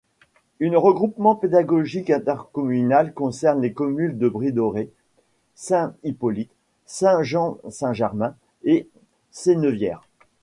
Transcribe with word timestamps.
Une 0.59 0.77
regroupement 0.77 1.35
pédagogique 1.35 2.09
intercommunal 2.09 3.13
concerne 3.13 3.61
les 3.61 3.71
communes 3.71 4.17
de 4.17 4.27
Bridoré, 4.27 4.89
Saint-Hippolyte, 5.55 6.49
Saint-Jean-Saint-Germain 6.87 8.35
et 8.63 8.89
Sennevières. 9.29 10.01